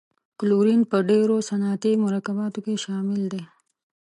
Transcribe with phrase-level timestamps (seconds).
[0.39, 3.43] کلورین په ډیرو صنعتي مرکباتو کې شامل دی.